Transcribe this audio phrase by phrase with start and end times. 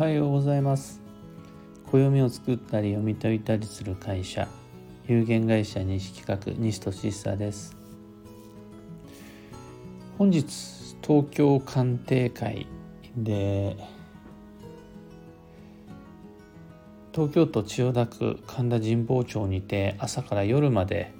[0.00, 0.98] はようございます。
[1.92, 4.48] 暦を作ったり読み解いたりする会社
[5.06, 7.76] 有限会社西企画西俊久です。
[10.16, 10.46] 本日
[11.06, 12.66] 東京鑑定会
[13.14, 13.76] で
[17.12, 21.12] 東京都千代田区神田神保町にて朝から夜まで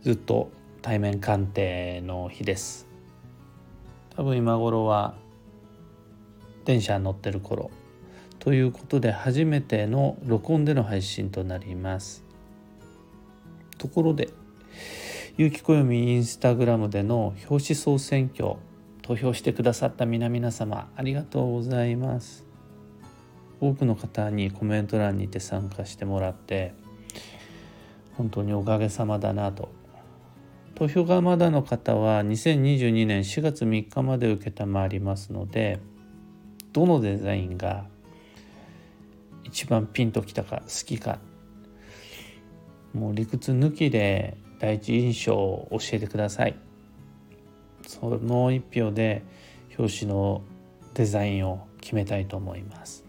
[0.00, 0.50] ずっと
[0.80, 2.86] 対面鑑定の日です。
[4.16, 5.14] 多分今頃は
[6.66, 7.70] 電車に乗ってる頃
[8.40, 12.24] ということで初めての録音での配信となります。
[13.78, 14.28] ところで
[15.36, 18.56] 有機暦インスタグラムでの表紙総選挙
[19.02, 22.44] 投票してくださった皆々様ありがとうございます。
[23.60, 26.74] 多くの方にコメント欄にて参加してもらって
[28.16, 29.70] 本当におかげさまだなと。
[30.74, 35.78] 投票がまだの方は2022年4月3日まで承りますので
[36.76, 37.86] どのデザインが
[39.44, 41.18] 一番ピンときたか好きか。
[42.92, 46.54] もう理屈抜きで第一印象を教えてください。
[47.86, 49.24] その一票で
[49.78, 50.42] 表紙の
[50.92, 53.06] デザインを決めたいと思います。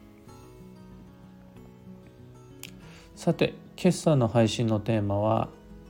[3.18, 5.50] さて今朝の配信のテーマは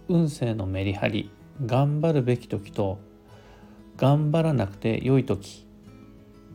[0.10, 1.30] 運勢のメリハリ。
[1.64, 2.98] 頑張るべき時と
[3.98, 5.68] 頑張らなくて良い時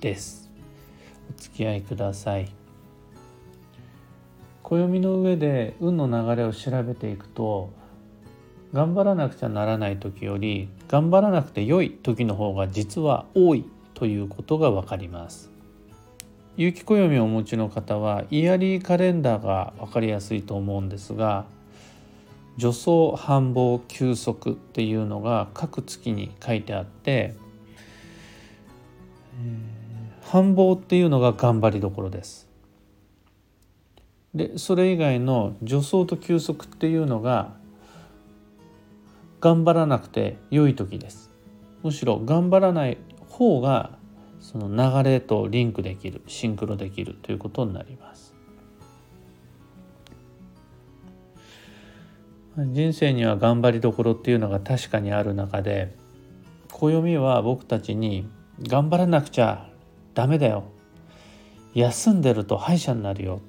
[0.01, 0.52] です。
[1.37, 2.49] お付き合いください。
[4.63, 7.71] 暦の上で運の流れを調べていくと
[8.73, 15.51] 頑張らなくちゃならない時より頑張らなくて良い時の方が実は多いということが分かります。
[16.57, 21.47] 有機暦をお持ちの方はイヤリーカレンダーが分かりやすいと思うんですが
[22.59, 29.72] 助走繁忙休息っていうのが各月に書いてあって、えー、
[30.33, 32.49] 繁忙っていうのが頑張りどころです。
[34.35, 37.53] でそれ以外の助走と休息っていうのが
[39.43, 41.31] 頑張らなくて良い時です。
[41.83, 42.97] むしろ頑張らない
[43.29, 43.99] 方が
[44.41, 48.35] その流れとリンクできるシンクロできるということになります。
[52.57, 55.95] 人生には頑張りどころっていうのが確かにある中で
[56.71, 58.27] 暦は僕たちに
[58.63, 59.69] 頑張らなくちゃ
[60.15, 60.65] ダメだよ。
[61.75, 63.41] 休んでると敗者になるよ。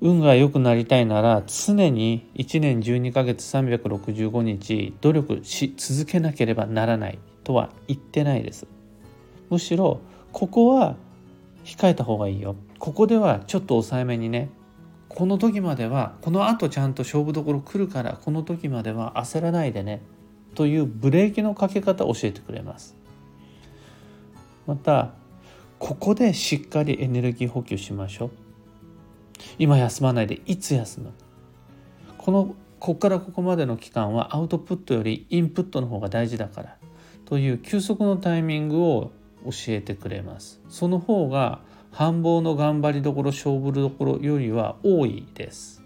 [0.00, 8.66] 運が良くなりたいなら常に1年12ヶ月365日努力し続けなければならないとは言ってないです。
[9.48, 10.00] むしろ
[10.32, 10.96] ここは
[11.64, 12.56] 控えた方がいいよ。
[12.80, 14.50] ここではちょっと抑えめにね。
[15.08, 20.02] この時まではこのあとちゃんと勝負どころ来るからこの時までは焦らないでね。
[20.56, 22.96] というブレーキのかけ方を教えてくれます。
[24.66, 25.12] また
[25.78, 28.30] ここでしっかりエネルギー補給しましょう。
[29.58, 31.12] 今休まないでいつ休む？
[32.18, 36.76] このここからここまでの期間はアウトプットよりインプットの方が大事だから
[37.24, 39.12] という休息のタイミングを
[39.44, 40.60] 教えてくれます。
[40.68, 45.82] その方が繁忙の頑張りどころ勝負どころよりは多いです。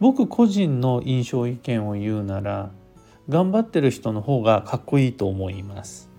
[0.00, 2.70] 僕個人の印象意見を言うなら
[3.28, 6.10] 頑張ってる人の方がかっこいいと思います。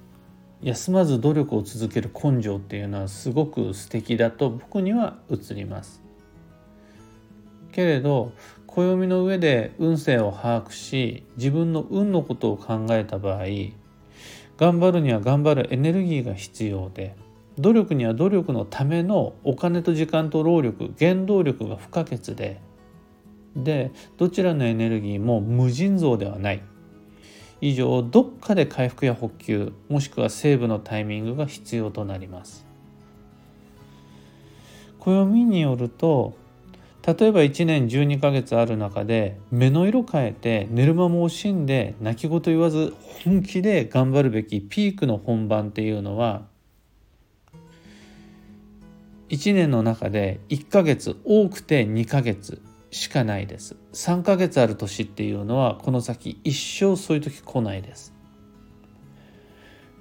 [0.61, 6.01] 休まず努力を続ける根性っていうのはすごく素敵だと僕には映ります。
[7.71, 8.31] けれど
[8.67, 13.45] 暦の上で運勢を把握し自分の運のことを考えた場合
[14.57, 17.16] 頑張るには頑張るエネルギーが必要で
[17.59, 22.61] 努力には努力のためのお金と時間と労力原動力が不可欠で
[23.55, 26.61] でどちらのエネルギーも無尽蔵ではない。
[27.61, 32.66] 以上どっかで回復や補給もしくはセーブのタイミングが必要となります。
[34.99, 36.35] 暦によると
[37.05, 46.47] 例えば1年12ヶ月ある中で目の色変えて寝る間も惜しんで泣き言言わず本気で頑張るべきピークの本番っていうのは
[49.29, 52.59] 1年の中で1ヶ月多くて2ヶ月
[52.96, 53.76] しかないです。
[53.94, 58.14] 3ヶ月ある年っていうのはこの先一生そういう時来ないです。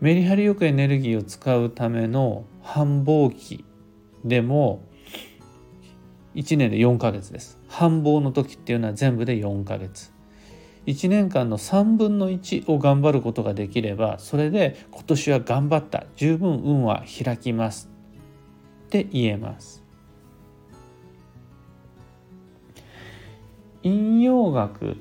[0.00, 3.64] メリハリよくエネルギーを使うための繁忙期
[4.25, 4.85] でも
[6.35, 7.58] 1年で4ヶ月です。
[7.69, 10.12] 繁忙の時っていうのは全部で4ヶ月。
[10.87, 16.06] 1年間の3分の1を頑張ることができればそれで今年は頑張った。
[16.17, 17.91] 十分運は開きます。
[18.87, 19.83] って言えます。
[23.84, 24.96] 陰陽学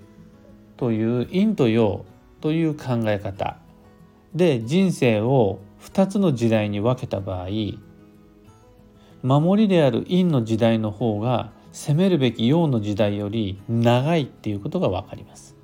[0.78, 2.06] という陰と陽
[2.42, 3.58] という考え方
[4.36, 7.48] で人生を2つの時代に分けた場合
[9.24, 15.56] 守りである陰の時代の方が攻めるべき陽の時代より長いっていうことが分かります。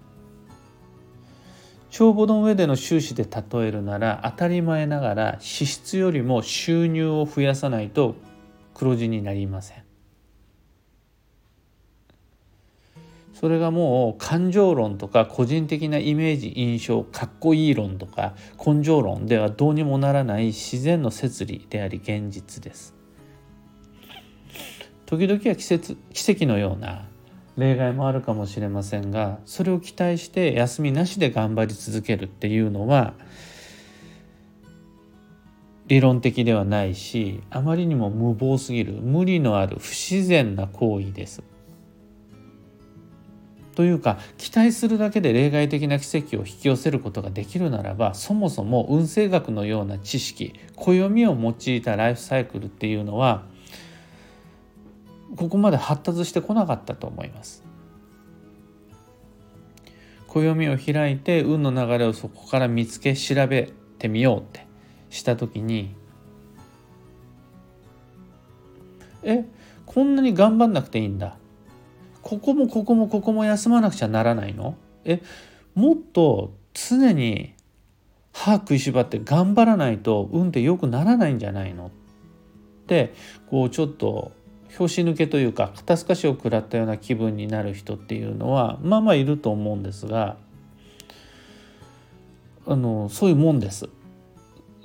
[1.92, 8.16] 帳簿の上での収支で例えるなら当たり前ながら支出よりも収入を増やさないと
[8.74, 9.89] 黒字になりません。
[13.40, 22.94] それがもう感情論とか個人的なイメージ印象かっこいい論とか根性論ではどうにもならない自然の摂理であり現実です。
[25.06, 27.08] 時々は季節奇跡のような
[27.56, 33.14] 例外もあるかもしれませんがそれを期待して休みなしで頑張り続けるっていうのは
[35.88, 41.42] 理論的ではないしあまりにも無謀すぎる無理のある不自然な行為です。
[43.80, 53.46] というか期待するだけで例外的な奇跡を引き寄せることができるならばそもそも運勢学のような知識暦を用いたライフサイクルっていうのは
[55.38, 57.64] ここまで発達してこなかったと思います。
[60.28, 64.68] 暦を開いて運の流れをそこから見つけ調べてみようって
[65.10, 65.96] した時に
[69.24, 69.46] え
[69.86, 71.39] こんなに頑張んなくていいんだ
[72.30, 74.76] ここもここもここも休まなくちゃならないの？
[75.04, 75.20] え
[75.74, 77.56] もっと常に
[78.34, 81.88] 歯食いしばって頑張らないと運って良くならないんじゃないの？
[81.88, 81.90] っ
[82.86, 83.16] て
[83.50, 84.32] こうちょっと
[84.70, 90.38] 拍子抜けというか肩透かしを食らったような気分になる人っていうのはまあまあいると思うんですが
[92.68, 93.90] あのそういうもんです。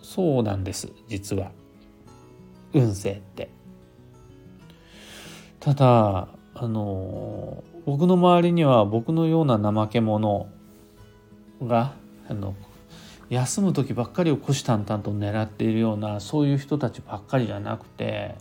[0.03, 1.51] そうなんです実は。
[2.73, 3.51] 運勢って。
[5.61, 10.47] ただあの僕の周りには僕のような怠け者
[11.63, 11.95] が
[12.29, 12.55] あの
[13.29, 18.37] 休む時ばっかりを虎視眈々と狙っているようなそういう人たちばっかりじゃなくて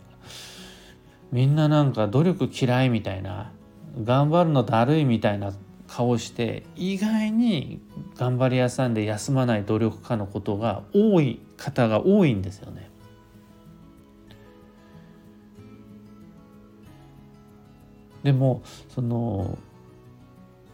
[1.32, 3.50] みんななんか努力嫌いみたいな
[4.02, 5.52] 頑張るのだるいみたいな
[5.88, 7.80] 顔して意外に
[8.16, 12.90] 頑張り屋さんで休まない努力家のことが多い方が多いんですよね。
[18.24, 19.56] でもその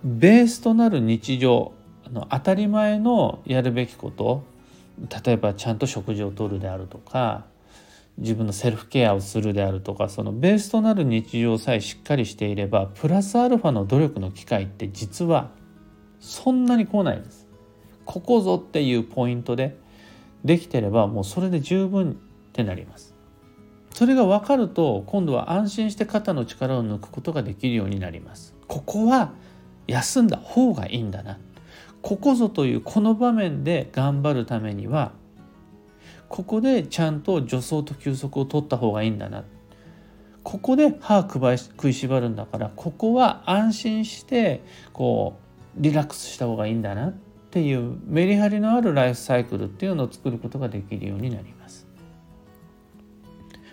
[0.02, 1.72] ベースとなる日常
[2.06, 4.44] あの当たり前のやるべきこと
[5.24, 7.44] 例えばちゃんと食事をとるであるとか
[8.18, 15.50] 自分のセルフケアをするであるとかそのベースとなる日常さえしっかりしていればプラスアルファの努力の機会って実は
[16.20, 17.46] そんなに来ないです。
[18.04, 19.78] ここぞっていうポイントで
[20.44, 22.14] できてればもうそれで十分っ
[22.52, 23.14] てなります。
[23.94, 28.54] それが分かると今度は安心して肩の力を抜くことができるようになります。
[28.66, 29.32] ここは
[29.86, 31.38] 休んだ方がいいんだな。
[32.02, 35.12] ここぞというこの場面で頑張るためには
[36.28, 39.44] ここでちゃんと助走と休息を取った方がいいんだな。
[40.42, 44.62] ここで歯食いしばるんだからここは安心して
[44.92, 45.36] こ
[45.76, 47.12] うリラックスした方がいいんだなっ
[47.50, 51.79] ていうメリハリのあるライフサイクルっていうのを作ることができるようになります。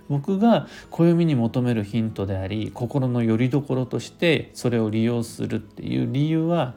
[0.10, 6.76] 僕が暦に求めるヒントであり心の拠り所としてそれを利用するっていう理由は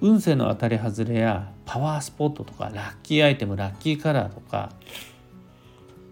[0.00, 4.72] 運勢の当たり外れやパワースポットとかラッキーアイテムラッキーカラーとか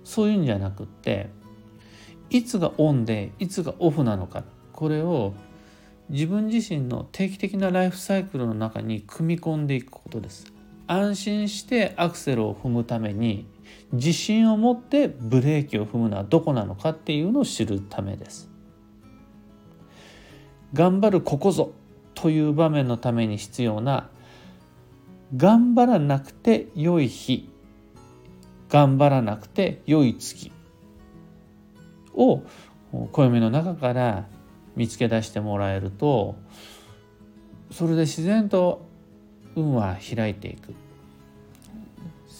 [0.05, 1.31] そういうんじゃなくって
[2.31, 4.43] いつがオンでいつがオフなのか
[4.73, 5.35] これを
[6.09, 10.53] 自分自身の定期的なライフサイクルの中に組み込んでいくことです。
[10.87, 13.47] 安心してアクセルを踏むために
[13.93, 18.51] 自信を持ってブレーキを踏むのはどこなのかっていうのを知るためです。
[20.73, 21.73] 頑張るここぞ
[22.15, 24.11] という場面のために必要な
[25.37, 27.49] 頑張らなくて良い日
[28.69, 30.53] 頑張らなくて良い月
[32.15, 32.43] を
[33.13, 34.27] 暦の中から
[34.75, 36.37] 見つけ出してもらえると
[37.71, 38.87] それで自然と
[39.55, 40.75] 運は開いていく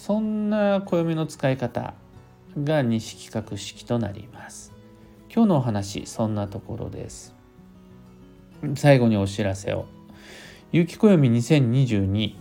[0.07, 1.93] そんな暦の使い方
[2.63, 4.71] が西企画式となります。
[5.29, 7.35] 今日のお話そんなところです。
[8.77, 9.85] 最後にお知らせを。
[10.71, 12.35] 有機暦2022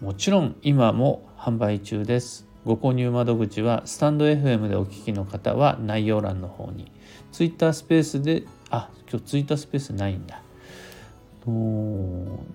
[0.00, 2.48] もちろん今も販売中です。
[2.64, 6.90] ご購入窓口はスタンド FM でお聞きの方は概要欄の方に。
[7.30, 10.42] Twitter スペースであ今日 Twitter スペースないんだ。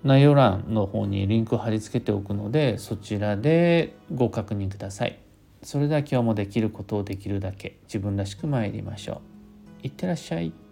[0.08, 5.18] 内容欄の方にリンクを貼り付けておくのでそちらでご確認ください。
[5.62, 9.20] それでは今日もできることをできるだけ自分らしく参りましょ
[9.82, 9.86] う。
[9.86, 10.67] いってらっしゃい。